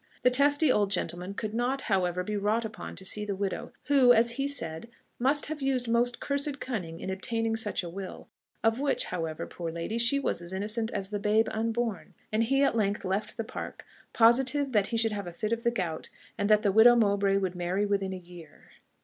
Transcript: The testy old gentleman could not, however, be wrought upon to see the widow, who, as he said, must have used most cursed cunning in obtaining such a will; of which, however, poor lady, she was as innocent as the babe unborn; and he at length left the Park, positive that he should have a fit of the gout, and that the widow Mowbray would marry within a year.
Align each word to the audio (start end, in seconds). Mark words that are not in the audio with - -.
The 0.23 0.31
testy 0.31 0.71
old 0.71 0.89
gentleman 0.89 1.35
could 1.35 1.53
not, 1.53 1.81
however, 1.81 2.23
be 2.23 2.35
wrought 2.35 2.65
upon 2.65 2.95
to 2.95 3.05
see 3.05 3.23
the 3.23 3.35
widow, 3.35 3.71
who, 3.83 4.11
as 4.13 4.31
he 4.31 4.47
said, 4.47 4.89
must 5.19 5.45
have 5.45 5.61
used 5.61 5.87
most 5.87 6.19
cursed 6.19 6.59
cunning 6.59 6.99
in 6.99 7.11
obtaining 7.11 7.55
such 7.55 7.83
a 7.83 7.89
will; 7.89 8.27
of 8.63 8.79
which, 8.79 9.05
however, 9.05 9.45
poor 9.45 9.71
lady, 9.71 9.99
she 9.99 10.17
was 10.19 10.41
as 10.41 10.53
innocent 10.53 10.89
as 10.91 11.11
the 11.11 11.19
babe 11.19 11.47
unborn; 11.51 12.15
and 12.31 12.45
he 12.45 12.63
at 12.63 12.75
length 12.75 13.05
left 13.05 13.37
the 13.37 13.43
Park, 13.43 13.85
positive 14.11 14.71
that 14.71 14.87
he 14.87 14.97
should 14.97 15.11
have 15.11 15.27
a 15.27 15.31
fit 15.33 15.53
of 15.53 15.61
the 15.61 15.69
gout, 15.69 16.09
and 16.35 16.49
that 16.49 16.63
the 16.63 16.71
widow 16.71 16.95
Mowbray 16.95 17.37
would 17.37 17.53
marry 17.53 17.85
within 17.85 18.11
a 18.11 18.17
year. 18.17 18.71